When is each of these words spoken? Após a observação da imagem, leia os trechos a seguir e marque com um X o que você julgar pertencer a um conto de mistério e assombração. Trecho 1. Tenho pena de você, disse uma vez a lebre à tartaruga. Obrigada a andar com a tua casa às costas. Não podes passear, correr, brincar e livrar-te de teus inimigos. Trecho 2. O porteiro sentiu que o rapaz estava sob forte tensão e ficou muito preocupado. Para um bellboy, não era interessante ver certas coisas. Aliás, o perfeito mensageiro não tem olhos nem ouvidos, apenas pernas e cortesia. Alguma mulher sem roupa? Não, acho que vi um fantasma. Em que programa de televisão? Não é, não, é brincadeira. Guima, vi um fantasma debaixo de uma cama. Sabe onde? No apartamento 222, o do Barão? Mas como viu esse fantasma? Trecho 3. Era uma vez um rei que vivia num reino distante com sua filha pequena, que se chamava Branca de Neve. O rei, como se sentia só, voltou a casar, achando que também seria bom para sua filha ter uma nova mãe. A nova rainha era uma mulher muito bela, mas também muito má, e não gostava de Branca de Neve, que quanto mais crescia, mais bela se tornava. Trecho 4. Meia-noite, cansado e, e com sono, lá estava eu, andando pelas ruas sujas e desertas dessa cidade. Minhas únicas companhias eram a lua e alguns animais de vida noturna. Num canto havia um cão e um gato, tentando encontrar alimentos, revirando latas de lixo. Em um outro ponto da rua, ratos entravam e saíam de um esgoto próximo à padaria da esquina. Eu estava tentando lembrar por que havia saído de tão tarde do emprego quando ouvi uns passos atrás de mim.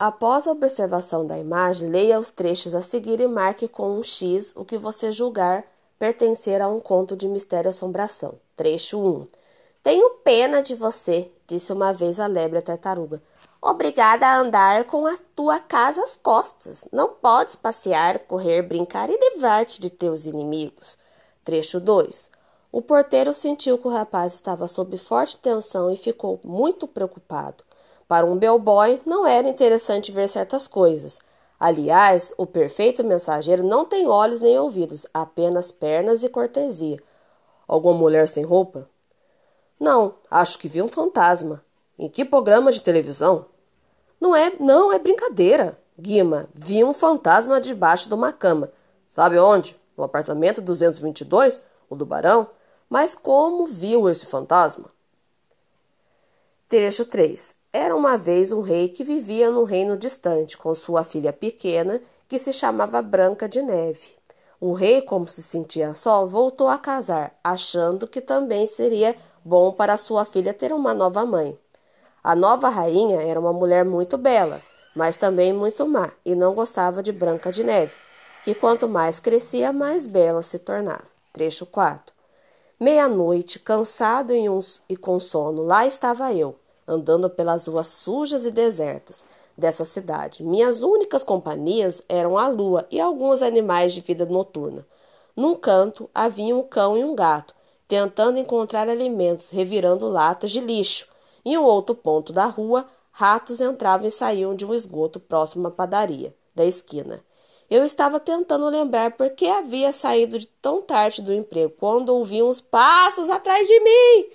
Após 0.00 0.46
a 0.46 0.52
observação 0.52 1.26
da 1.26 1.36
imagem, 1.36 1.90
leia 1.90 2.18
os 2.18 2.30
trechos 2.30 2.74
a 2.74 2.80
seguir 2.80 3.20
e 3.20 3.28
marque 3.28 3.68
com 3.68 3.98
um 3.98 4.02
X 4.02 4.50
o 4.56 4.64
que 4.64 4.78
você 4.78 5.12
julgar 5.12 5.62
pertencer 5.98 6.62
a 6.62 6.68
um 6.68 6.80
conto 6.80 7.14
de 7.14 7.28
mistério 7.28 7.68
e 7.68 7.72
assombração. 7.72 8.32
Trecho 8.56 8.98
1. 8.98 9.28
Tenho 9.82 10.08
pena 10.24 10.62
de 10.62 10.74
você, 10.74 11.30
disse 11.46 11.70
uma 11.70 11.92
vez 11.92 12.18
a 12.18 12.26
lebre 12.26 12.60
à 12.60 12.62
tartaruga. 12.62 13.22
Obrigada 13.60 14.26
a 14.26 14.38
andar 14.38 14.84
com 14.84 15.06
a 15.06 15.18
tua 15.36 15.60
casa 15.60 16.02
às 16.02 16.16
costas. 16.16 16.86
Não 16.90 17.10
podes 17.10 17.54
passear, 17.54 18.20
correr, 18.20 18.62
brincar 18.62 19.10
e 19.10 19.18
livrar-te 19.18 19.78
de 19.82 19.90
teus 19.90 20.24
inimigos. 20.24 20.96
Trecho 21.44 21.78
2. 21.78 22.30
O 22.72 22.80
porteiro 22.80 23.34
sentiu 23.34 23.76
que 23.76 23.86
o 23.86 23.92
rapaz 23.92 24.32
estava 24.32 24.66
sob 24.66 24.96
forte 24.96 25.36
tensão 25.36 25.90
e 25.90 25.96
ficou 25.96 26.40
muito 26.42 26.88
preocupado. 26.88 27.62
Para 28.10 28.26
um 28.26 28.36
bellboy, 28.36 29.00
não 29.06 29.24
era 29.24 29.48
interessante 29.48 30.10
ver 30.10 30.28
certas 30.28 30.66
coisas. 30.66 31.20
Aliás, 31.60 32.34
o 32.36 32.44
perfeito 32.44 33.04
mensageiro 33.04 33.62
não 33.62 33.84
tem 33.84 34.08
olhos 34.08 34.40
nem 34.40 34.58
ouvidos, 34.58 35.06
apenas 35.14 35.70
pernas 35.70 36.24
e 36.24 36.28
cortesia. 36.28 37.00
Alguma 37.68 37.96
mulher 37.96 38.26
sem 38.26 38.42
roupa? 38.42 38.90
Não, 39.78 40.16
acho 40.28 40.58
que 40.58 40.66
vi 40.66 40.82
um 40.82 40.88
fantasma. 40.88 41.64
Em 41.96 42.08
que 42.08 42.24
programa 42.24 42.72
de 42.72 42.80
televisão? 42.80 43.46
Não 44.20 44.34
é, 44.34 44.54
não, 44.58 44.92
é 44.92 44.98
brincadeira. 44.98 45.78
Guima, 45.96 46.48
vi 46.52 46.82
um 46.82 46.92
fantasma 46.92 47.60
debaixo 47.60 48.08
de 48.08 48.14
uma 48.14 48.32
cama. 48.32 48.72
Sabe 49.06 49.38
onde? 49.38 49.80
No 49.96 50.02
apartamento 50.02 50.60
222, 50.60 51.62
o 51.88 51.94
do 51.94 52.04
Barão? 52.04 52.48
Mas 52.88 53.14
como 53.14 53.66
viu 53.66 54.10
esse 54.10 54.26
fantasma? 54.26 54.90
Trecho 56.68 57.04
3. 57.04 57.59
Era 57.72 57.94
uma 57.94 58.16
vez 58.16 58.50
um 58.50 58.62
rei 58.62 58.88
que 58.88 59.04
vivia 59.04 59.48
num 59.48 59.62
reino 59.62 59.96
distante 59.96 60.58
com 60.58 60.74
sua 60.74 61.04
filha 61.04 61.32
pequena, 61.32 62.02
que 62.26 62.36
se 62.36 62.52
chamava 62.52 63.00
Branca 63.00 63.48
de 63.48 63.62
Neve. 63.62 64.16
O 64.60 64.72
rei, 64.72 65.00
como 65.00 65.28
se 65.28 65.40
sentia 65.40 65.94
só, 65.94 66.26
voltou 66.26 66.66
a 66.66 66.76
casar, 66.76 67.32
achando 67.44 68.08
que 68.08 68.20
também 68.20 68.66
seria 68.66 69.14
bom 69.44 69.70
para 69.70 69.96
sua 69.96 70.24
filha 70.24 70.52
ter 70.52 70.72
uma 70.72 70.92
nova 70.92 71.24
mãe. 71.24 71.56
A 72.24 72.34
nova 72.34 72.68
rainha 72.68 73.22
era 73.22 73.38
uma 73.38 73.52
mulher 73.52 73.84
muito 73.84 74.18
bela, 74.18 74.60
mas 74.94 75.16
também 75.16 75.52
muito 75.52 75.86
má, 75.86 76.10
e 76.24 76.34
não 76.34 76.52
gostava 76.52 77.02
de 77.02 77.12
Branca 77.12 77.52
de 77.52 77.62
Neve, 77.62 77.94
que 78.42 78.52
quanto 78.52 78.88
mais 78.88 79.20
crescia, 79.20 79.72
mais 79.72 80.08
bela 80.08 80.42
se 80.42 80.58
tornava. 80.58 81.04
Trecho 81.32 81.64
4. 81.64 82.12
Meia-noite, 82.80 83.60
cansado 83.60 84.34
e, 84.34 84.44
e 84.88 84.96
com 84.96 85.20
sono, 85.20 85.62
lá 85.62 85.86
estava 85.86 86.32
eu, 86.34 86.59
andando 86.90 87.30
pelas 87.30 87.66
ruas 87.68 87.86
sujas 87.86 88.44
e 88.44 88.50
desertas 88.50 89.24
dessa 89.56 89.84
cidade. 89.84 90.42
Minhas 90.42 90.82
únicas 90.82 91.22
companhias 91.22 92.02
eram 92.08 92.36
a 92.36 92.48
lua 92.48 92.86
e 92.90 92.98
alguns 92.98 93.42
animais 93.42 93.92
de 93.92 94.00
vida 94.00 94.26
noturna. 94.26 94.84
Num 95.36 95.54
canto 95.54 96.10
havia 96.12 96.56
um 96.56 96.62
cão 96.62 96.96
e 96.96 97.04
um 97.04 97.14
gato, 97.14 97.54
tentando 97.86 98.38
encontrar 98.38 98.88
alimentos, 98.88 99.50
revirando 99.50 100.08
latas 100.08 100.50
de 100.50 100.60
lixo. 100.60 101.06
Em 101.44 101.56
um 101.56 101.62
outro 101.62 101.94
ponto 101.94 102.32
da 102.32 102.46
rua, 102.46 102.86
ratos 103.12 103.60
entravam 103.60 104.06
e 104.06 104.10
saíam 104.10 104.54
de 104.54 104.66
um 104.66 104.74
esgoto 104.74 105.20
próximo 105.20 105.68
à 105.68 105.70
padaria 105.70 106.34
da 106.54 106.64
esquina. 106.64 107.22
Eu 107.70 107.84
estava 107.84 108.18
tentando 108.18 108.68
lembrar 108.68 109.12
por 109.12 109.30
que 109.30 109.46
havia 109.46 109.92
saído 109.92 110.40
de 110.40 110.46
tão 110.46 110.82
tarde 110.82 111.22
do 111.22 111.32
emprego 111.32 111.72
quando 111.78 112.08
ouvi 112.08 112.42
uns 112.42 112.60
passos 112.60 113.30
atrás 113.30 113.66
de 113.68 113.78
mim. 113.78 114.26